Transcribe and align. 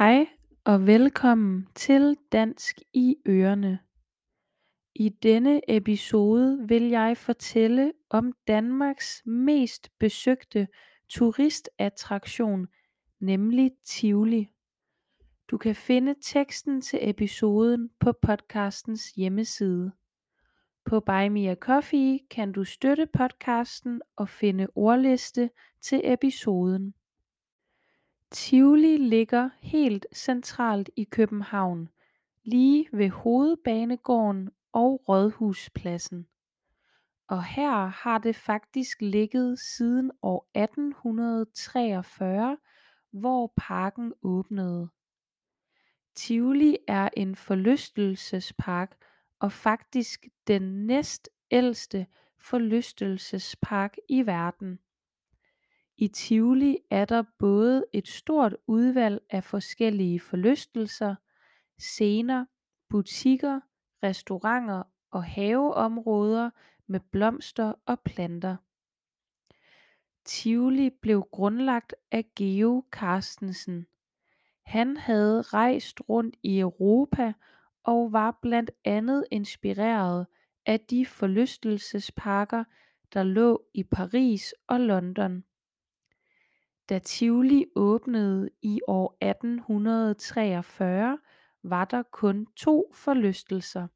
Hej 0.00 0.26
og 0.64 0.86
velkommen 0.86 1.68
til 1.74 2.16
Dansk 2.32 2.78
i 2.92 3.16
Ørene. 3.28 3.78
I 4.94 5.08
denne 5.08 5.60
episode 5.68 6.68
vil 6.68 6.82
jeg 6.82 7.16
fortælle 7.16 7.92
om 8.10 8.32
Danmarks 8.48 9.22
mest 9.26 9.90
besøgte 9.98 10.68
turistattraktion, 11.08 12.68
nemlig 13.18 13.70
Tivoli. 13.84 14.48
Du 15.50 15.58
kan 15.58 15.74
finde 15.74 16.14
teksten 16.22 16.80
til 16.80 16.98
episoden 17.02 17.90
på 17.98 18.12
podcastens 18.22 19.10
hjemmeside. 19.10 19.92
På 20.84 21.00
Buy 21.00 21.28
Me 21.28 21.50
a 21.50 21.54
Coffee 21.54 22.18
kan 22.30 22.52
du 22.52 22.64
støtte 22.64 23.06
podcasten 23.06 24.02
og 24.16 24.28
finde 24.28 24.66
ordliste 24.74 25.50
til 25.82 26.00
episoden. 26.04 26.94
Tivoli 28.30 28.96
ligger 28.96 29.50
helt 29.60 30.06
centralt 30.14 30.90
i 30.96 31.04
København, 31.04 31.88
lige 32.42 32.88
ved 32.92 33.08
Hovedbanegården 33.08 34.50
og 34.72 35.08
Rådhuspladsen. 35.08 36.26
Og 37.28 37.44
her 37.44 37.86
har 37.86 38.18
det 38.18 38.36
faktisk 38.36 39.00
ligget 39.00 39.58
siden 39.58 40.10
år 40.22 40.50
1843, 40.54 42.58
hvor 43.10 43.52
parken 43.56 44.12
åbnede. 44.22 44.88
Tivoli 46.14 46.76
er 46.88 47.08
en 47.16 47.36
forlystelsespark 47.36 48.96
og 49.38 49.52
faktisk 49.52 50.26
den 50.46 50.86
næstældste 50.86 52.06
forlystelsespark 52.38 53.96
i 54.08 54.26
verden. 54.26 54.78
I 56.02 56.08
Tivoli 56.08 56.78
er 56.90 57.04
der 57.04 57.22
både 57.38 57.84
et 57.92 58.08
stort 58.08 58.56
udvalg 58.66 59.22
af 59.30 59.44
forskellige 59.44 60.20
forlystelser, 60.20 61.14
scener, 61.78 62.44
butikker, 62.88 63.60
restauranter 64.02 64.82
og 65.10 65.24
haveområder 65.24 66.50
med 66.86 67.00
blomster 67.00 67.72
og 67.86 68.00
planter. 68.00 68.56
Tivoli 70.24 70.90
blev 71.02 71.28
grundlagt 71.32 71.94
af 72.10 72.24
Georg 72.36 72.86
Carstensen. 72.92 73.86
Han 74.62 74.96
havde 74.96 75.42
rejst 75.42 76.00
rundt 76.08 76.36
i 76.42 76.60
Europa 76.60 77.32
og 77.84 78.12
var 78.12 78.38
blandt 78.42 78.70
andet 78.84 79.24
inspireret 79.30 80.26
af 80.66 80.80
de 80.80 81.06
forlystelsesparker, 81.06 82.64
der 83.14 83.22
lå 83.22 83.64
i 83.74 83.82
Paris 83.82 84.54
og 84.68 84.80
London. 84.80 85.44
Da 86.90 86.98
Tivoli 86.98 87.66
åbnede 87.74 88.50
i 88.62 88.80
år 88.86 89.16
1843 89.20 91.18
var 91.62 91.84
der 91.84 92.02
kun 92.02 92.46
to 92.56 92.92
forlystelser, 92.94 93.88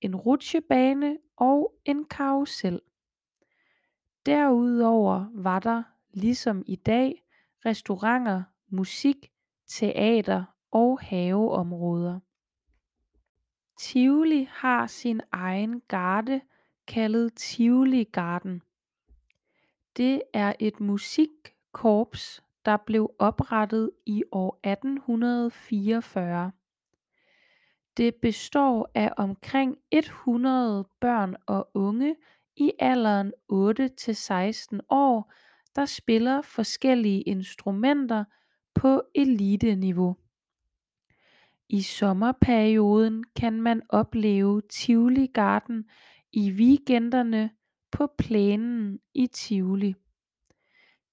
en 0.00 0.16
rutsjebane 0.16 1.18
og 1.36 1.74
en 1.84 2.04
karrusel. 2.04 2.80
Derudover 4.26 5.26
var 5.32 5.58
der, 5.58 5.82
ligesom 6.10 6.62
i 6.66 6.76
dag, 6.76 7.24
restauranter, 7.66 8.42
musik, 8.68 9.32
teater 9.66 10.44
og 10.70 11.00
haveområder. 11.00 12.20
Tivoli 13.80 14.48
har 14.50 14.86
sin 14.86 15.20
egen 15.32 15.80
garde 15.80 16.40
kaldet 16.86 17.34
Tivoli 17.34 18.04
Garden. 18.04 18.62
Det 19.96 20.22
er 20.32 20.52
et 20.60 20.80
musik 20.80 21.54
korps 21.74 22.44
der 22.64 22.76
blev 22.76 23.10
oprettet 23.18 23.90
i 24.06 24.22
år 24.32 24.60
1844. 24.64 26.52
Det 27.96 28.14
består 28.14 28.90
af 28.94 29.12
omkring 29.16 29.76
100 29.90 30.88
børn 31.00 31.36
og 31.46 31.70
unge 31.74 32.16
i 32.56 32.72
alderen 32.78 33.32
8 33.48 33.88
til 33.88 34.16
16 34.16 34.80
år, 34.88 35.32
der 35.76 35.84
spiller 35.84 36.42
forskellige 36.42 37.22
instrumenter 37.22 38.24
på 38.74 39.02
eliteniveau. 39.14 40.16
I 41.68 41.82
sommerperioden 41.82 43.24
kan 43.36 43.62
man 43.62 43.82
opleve 43.88 44.62
Tivoli 44.70 45.26
Garden 45.26 45.84
i 46.32 46.50
weekenderne 46.50 47.50
på 47.90 48.06
plænen 48.18 48.98
i 49.14 49.26
Tivoli. 49.26 49.94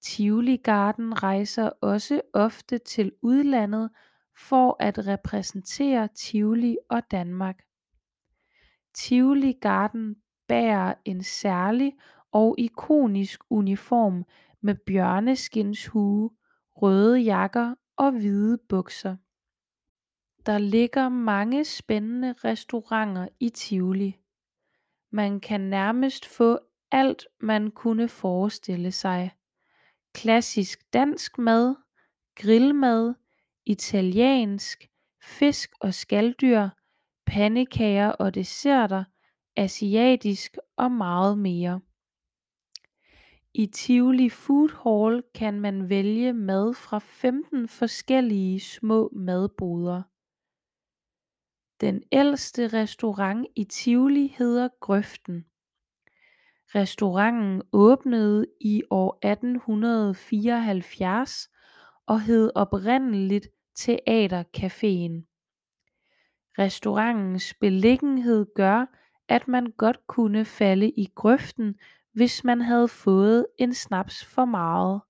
Tivoli 0.02 0.58
Garden 0.58 1.24
rejser 1.24 1.70
også 1.82 2.22
ofte 2.34 2.78
til 2.78 3.12
udlandet 3.22 3.90
for 4.38 4.76
at 4.80 5.08
repræsentere 5.08 6.08
Tivoli 6.08 6.78
og 6.90 7.12
Danmark. 7.12 7.64
Tivoli 8.94 9.52
Garden 9.52 10.16
bærer 10.48 10.94
en 11.06 11.24
særlig 11.24 11.94
og 12.32 12.56
ikonisk 12.58 13.40
uniform 13.50 14.24
med 14.62 14.76
bjørneskinshue, 14.76 16.30
røde 16.76 17.20
jakker 17.20 17.76
og 17.98 18.12
hvide 18.12 18.58
bukser. 18.70 19.16
Der 20.46 20.58
ligger 20.58 21.10
mange 21.10 21.66
spændende 21.66 22.34
restauranter 22.34 23.28
i 23.40 23.50
Tivoli. 23.50 24.18
Man 25.12 25.40
kan 25.40 25.62
nærmest 25.62 26.26
få 26.26 26.60
alt 26.92 27.28
man 27.42 27.72
kunne 27.72 28.08
forestille 28.08 28.92
sig. 28.92 29.32
Klassisk 30.14 30.94
dansk 30.94 31.38
mad, 31.38 31.76
grillmad, 32.36 33.14
italiensk, 33.66 34.88
fisk 35.24 35.72
og 35.82 35.94
skaldyr, 35.94 36.70
pandekager 37.26 38.10
og 38.10 38.36
desserter, 38.36 39.04
asiatisk 39.56 40.58
og 40.78 40.92
meget 40.92 41.38
mere. 41.38 41.82
I 43.54 43.66
Tivoli 43.66 44.30
Food 44.30 44.70
Hall 44.84 45.24
kan 45.36 45.62
man 45.62 45.90
vælge 45.90 46.34
mad 46.34 46.74
fra 46.74 47.00
15 47.00 47.68
forskellige 47.68 48.60
små 48.60 49.10
madboder. 49.16 50.02
Den 51.82 52.04
ældste 52.12 52.68
restaurant 52.68 53.48
i 53.56 53.64
Tivoli 53.64 54.28
hedder 54.28 54.70
Grøften. 54.80 55.46
Restauranten 56.76 57.62
åbnede 57.72 58.46
i 58.62 58.84
år 58.90 59.20
1874 59.24 61.50
og 62.06 62.22
hed 62.22 62.52
oprindeligt 62.56 63.48
Teatercaféen. 63.80 65.28
Restaurantens 66.60 67.54
beliggenhed 67.54 68.46
gør, 68.56 68.86
at 69.28 69.48
man 69.48 69.74
godt 69.78 70.08
kunne 70.08 70.46
falde 70.46 70.90
i 70.90 71.08
grøften, 71.16 71.76
hvis 72.14 72.44
man 72.44 72.62
havde 72.62 72.88
fået 72.88 73.46
en 73.58 73.74
snaps 73.74 74.26
for 74.26 74.46
meget. 74.46 75.02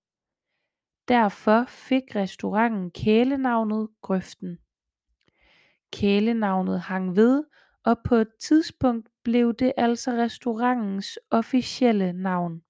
Derfor 1.08 1.66
fik 1.68 2.16
restauranten 2.16 2.92
kælenavnet 2.92 3.90
Grøften. 4.02 4.58
Kælenavnet 5.92 6.80
hang 6.80 7.16
ved, 7.16 7.44
og 7.84 7.98
på 8.04 8.16
et 8.16 8.30
tidspunkt 8.40 9.10
blev 9.24 9.54
det 9.54 9.74
altså 9.78 10.12
restaurantens 10.12 11.20
officielle 11.30 12.14
navn. 12.14 12.64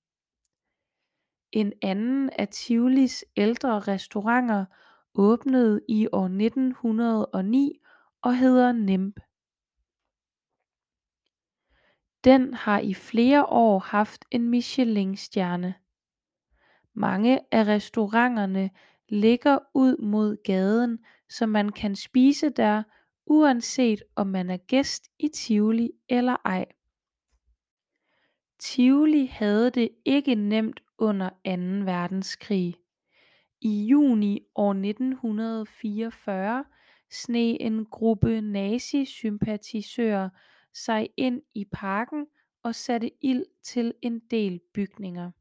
En 1.52 1.74
anden 1.82 2.30
af 2.30 2.48
Tivolis 2.48 3.26
ældre 3.38 3.80
restauranter 3.80 4.66
åbnede 5.16 5.82
i 5.88 6.08
år 6.12 6.26
1909 6.26 7.80
og 8.22 8.38
hedder 8.38 8.72
Nimb. 8.72 9.20
Den 12.24 12.54
har 12.54 12.80
i 12.80 12.94
flere 12.94 13.46
år 13.46 13.80
haft 13.80 14.26
en 14.32 14.50
Michelin-stjerne. 14.50 15.76
Mange 16.94 17.40
af 17.52 17.68
restauranterne 17.68 18.70
ligger 19.10 19.60
ud 19.74 19.98
mod 19.98 20.38
gaden, 20.44 21.00
så 21.30 21.46
man 21.46 21.70
kan 21.70 21.96
spise 21.96 22.50
der, 22.50 22.84
uanset 23.32 24.04
om 24.16 24.28
man 24.28 24.50
er 24.50 24.58
gæst 24.58 25.10
i 25.20 25.28
Tivoli 25.28 25.92
eller 26.10 26.36
ej. 26.46 26.66
Tivoli 28.60 29.26
havde 29.26 29.70
det 29.70 29.90
ikke 30.06 30.36
nemt 30.36 30.84
under 30.98 31.30
2. 31.30 31.36
verdenskrig. 31.92 32.76
I 33.62 33.86
juni 33.86 34.48
år 34.56 34.70
1944 34.72 36.66
sneg 37.12 37.58
en 37.60 37.86
gruppe 37.86 38.42
nazisympatisører 38.42 40.30
sig 40.74 41.10
ind 41.18 41.42
i 41.54 41.66
parken 41.72 42.28
og 42.64 42.76
satte 42.76 43.12
ild 43.22 43.46
til 43.64 43.94
en 44.02 44.20
del 44.20 44.60
bygninger. 44.74 45.32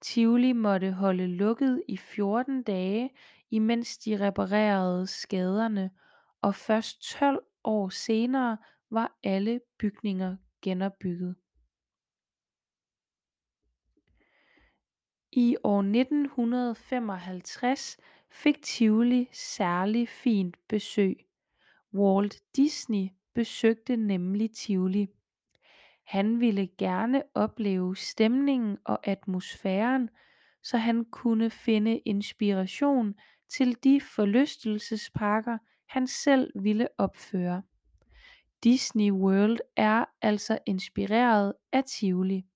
Tivoli 0.00 0.52
måtte 0.52 0.92
holde 0.92 1.26
lukket 1.26 1.82
i 1.88 1.96
14 1.96 2.62
dage, 2.62 3.10
imens 3.50 3.98
de 3.98 4.26
reparerede 4.26 5.06
skaderne, 5.06 5.90
og 6.42 6.54
først 6.54 7.02
12 7.02 7.44
år 7.64 7.88
senere 7.88 8.58
var 8.90 9.18
alle 9.24 9.60
bygninger 9.78 10.36
genopbygget. 10.62 11.36
I 15.32 15.56
år 15.64 15.80
1955 15.80 17.96
fik 18.30 18.62
Tivoli 18.62 19.28
særlig 19.32 20.08
fint 20.08 20.56
besøg. 20.68 21.16
Walt 21.94 22.42
Disney 22.56 23.08
besøgte 23.34 23.96
nemlig 23.96 24.50
Tivoli. 24.50 25.08
Han 26.04 26.40
ville 26.40 26.68
gerne 26.78 27.22
opleve 27.34 27.96
stemningen 27.96 28.78
og 28.84 29.06
atmosfæren, 29.06 30.10
så 30.62 30.76
han 30.76 31.04
kunne 31.04 31.50
finde 31.50 31.98
inspiration 31.98 33.14
til 33.48 33.84
de 33.84 34.00
forlystelsesparker 34.00 35.58
han 35.88 36.06
selv 36.06 36.52
ville 36.62 36.88
opføre. 36.98 37.62
Disney 38.64 39.10
World 39.10 39.58
er 39.76 40.04
altså 40.22 40.58
inspireret 40.66 41.52
af 41.72 41.84
Tivoli. 41.84 42.46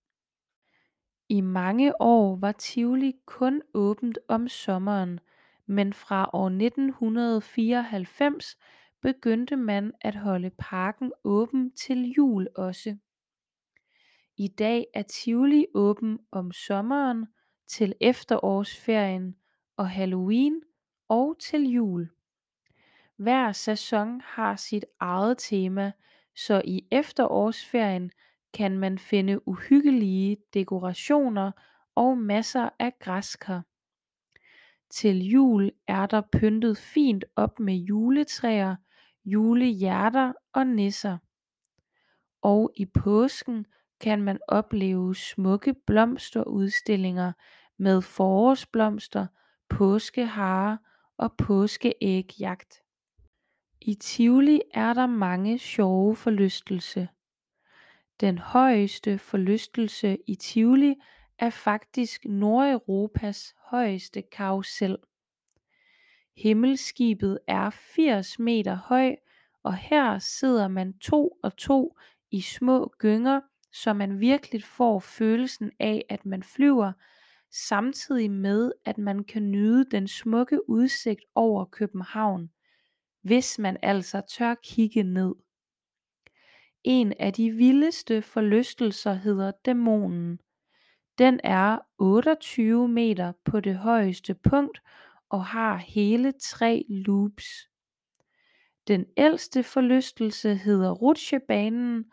I 1.29 1.41
mange 1.41 2.03
år 2.03 2.37
var 2.37 2.53
Tivoli 2.53 3.13
kun 3.27 3.63
åbent 3.75 4.19
om 4.29 4.49
sommeren, 4.49 5.21
men 5.67 5.93
fra 5.93 6.31
år 6.33 6.47
1994 6.47 8.57
begyndte 9.03 9.57
man 9.57 9.93
at 10.01 10.17
holde 10.17 10.51
parken 10.59 11.13
åben 11.25 11.73
til 11.73 12.11
jul 12.11 12.49
også. 12.57 12.97
I 14.37 14.49
dag 14.49 14.87
er 14.95 15.03
Tivoli 15.03 15.67
åben 15.75 16.19
om 16.31 16.53
sommeren, 16.53 17.27
til 17.67 17.95
efterårsferien 18.01 19.37
og 19.77 19.91
Halloween 19.91 20.63
og 21.09 21.37
til 21.41 21.63
jul. 21.63 22.11
Hver 23.17 23.53
sæson 23.53 24.21
har 24.25 24.57
sit 24.57 24.85
eget 25.01 25.39
tema, 25.39 25.93
så 26.37 26.63
i 26.65 26.87
efterårsferien 26.91 28.11
kan 28.55 28.79
man 28.79 28.99
finde 28.99 29.49
uhyggelige 29.49 30.37
dekorationer 30.55 31.53
og 31.95 32.19
masser 32.19 32.69
af 32.79 32.99
græskar. 32.99 33.63
Til 34.91 35.19
jul 35.27 35.71
er 35.89 36.07
der 36.07 36.23
pyntet 36.33 36.79
fint 36.79 37.25
op 37.37 37.61
med 37.61 37.75
juletræer, 37.75 38.77
julehjerter 39.25 40.33
og 40.53 40.67
nisser. 40.67 41.19
Og 42.43 42.73
i 42.77 42.87
påsken 42.87 43.67
kan 44.01 44.23
man 44.23 44.39
opleve 44.49 45.15
smukke 45.15 45.75
blomsterudstillinger 45.87 47.33
med 47.79 48.03
forårsblomster, 48.03 49.27
påskeharer 49.69 50.77
og 51.17 51.35
påskeægjagt. 51.37 52.82
I 53.85 53.95
Tivoli 53.95 54.61
er 54.75 54.93
der 54.93 55.07
mange 55.07 55.59
sjove 55.59 56.17
forlystelse. 56.17 57.09
Den 58.21 58.39
højeste 58.39 59.19
forlystelse 59.19 60.19
i 60.27 60.35
Tivoli 60.35 60.95
er 61.39 61.51
faktisk 61.51 62.25
Nordeuropas 62.25 63.55
højeste 63.59 64.23
karrusel. 64.23 64.97
Himmelskibet 66.37 67.39
er 67.47 67.71
80 67.71 68.39
meter 68.39 68.75
høj, 68.75 69.17
og 69.63 69.77
her 69.77 70.19
sidder 70.19 70.69
man 70.69 70.99
to 70.99 71.39
og 71.43 71.57
to 71.57 71.97
i 72.31 72.41
små 72.41 72.95
gynger, 72.99 73.41
så 73.73 73.93
man 73.93 74.21
virkelig 74.21 74.65
får 74.65 74.99
følelsen 75.01 75.71
af, 75.81 76.05
at 76.09 76.27
man 76.27 76.43
flyver, 76.43 76.93
samtidig 77.51 78.31
med 78.31 78.73
at 78.85 78.99
man 78.99 79.25
kan 79.25 79.51
nyde 79.51 79.85
den 79.91 80.09
smukke 80.09 80.69
udsigt 80.71 81.25
over 81.35 81.65
København, 81.65 82.51
hvis 83.23 83.59
man 83.59 83.77
altså 83.83 84.21
tør 84.21 84.55
kigge 84.55 85.03
ned. 85.03 85.35
En 86.85 87.13
af 87.21 87.33
de 87.33 87.51
vildeste 87.51 88.23
forlystelser 88.23 89.13
hedder 89.13 89.51
Dæmonen. 89.65 90.41
Den 91.19 91.41
er 91.45 91.79
28 91.99 92.89
meter 92.89 93.33
på 93.45 93.61
det 93.61 93.77
højeste 93.77 94.35
punkt 94.35 94.83
og 95.29 95.45
har 95.45 95.77
hele 95.77 96.33
tre 96.33 96.85
loops. 96.89 97.69
Den 98.89 99.07
ældste 99.17 99.63
forlystelse 99.63 100.55
hedder 100.55 100.91
Rutsjebanen 100.91 102.05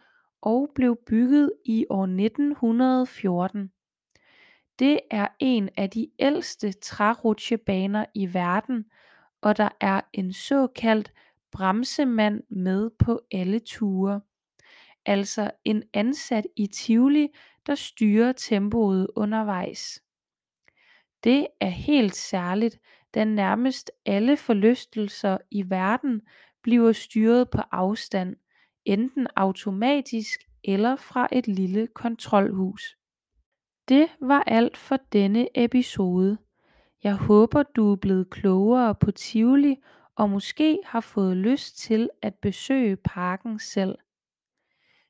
og 0.42 0.72
blev 0.76 0.98
bygget 1.08 1.52
i 1.66 1.86
år 1.90 2.04
1914. 2.04 3.72
Det 4.80 5.00
er 5.12 5.28
en 5.40 5.70
af 5.78 5.90
de 5.90 6.08
ældste 6.20 6.72
trærutsjebaner 6.72 8.06
i 8.16 8.34
verden, 8.34 8.86
og 9.42 9.58
der 9.58 9.70
er 9.80 10.02
en 10.14 10.34
såkaldt 10.34 11.14
bremsemand 11.52 12.44
med 12.50 12.90
på 13.00 13.22
alle 13.32 13.60
ture. 13.60 14.22
Altså 15.06 15.52
en 15.66 15.84
ansat 15.94 16.48
i 16.56 16.68
Tivoli, 16.68 17.28
der 17.68 17.76
styrer 17.76 18.32
tempoet 18.32 19.08
undervejs. 19.16 20.04
Det 21.24 21.48
er 21.60 21.70
helt 21.70 22.16
særligt, 22.16 22.80
da 23.14 23.24
nærmest 23.24 23.92
alle 24.06 24.38
forlystelser 24.38 25.38
i 25.52 25.70
verden 25.70 26.22
bliver 26.64 26.92
styret 26.92 27.50
på 27.50 27.62
afstand, 27.72 28.36
enten 28.86 29.28
automatisk 29.36 30.40
eller 30.64 30.96
fra 30.96 31.28
et 31.32 31.48
lille 31.48 31.88
kontrolhus. 31.88 32.98
Det 33.90 34.10
var 34.22 34.44
alt 34.48 34.78
for 34.78 34.98
denne 35.14 35.48
episode. 35.56 36.38
Jeg 37.04 37.16
håber 37.16 37.64
du 37.64 37.92
er 37.92 37.96
blevet 37.96 38.30
klogere 38.30 38.96
på 38.96 39.12
Tivoli 39.12 39.76
og 40.16 40.30
måske 40.30 40.80
har 40.86 41.00
fået 41.00 41.38
lyst 41.38 41.78
til 41.78 42.10
at 42.22 42.36
besøge 42.36 42.96
parken 42.96 43.60
selv. 43.60 43.96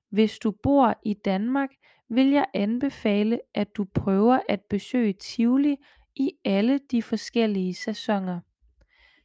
Hvis 0.09 0.39
du 0.39 0.51
bor 0.51 0.99
i 1.03 1.13
Danmark, 1.13 1.69
vil 2.09 2.29
jeg 2.29 2.45
anbefale 2.53 3.39
at 3.53 3.77
du 3.77 3.85
prøver 3.93 4.39
at 4.49 4.61
besøge 4.69 5.13
Tivoli 5.13 5.75
i 6.15 6.31
alle 6.45 6.79
de 6.91 7.01
forskellige 7.03 7.73
sæsoner. 7.73 8.39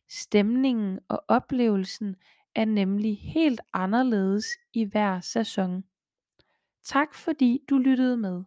Stemningen 0.09 0.99
og 1.09 1.25
oplevelsen 1.29 2.17
er 2.55 2.65
nemlig 2.65 3.19
helt 3.19 3.61
anderledes 3.73 4.47
i 4.73 4.85
hver 4.85 5.21
sæson. 5.21 5.85
Tak 6.85 7.15
fordi 7.15 7.61
du 7.71 7.79
lyttede 7.79 8.17
med. 8.17 8.43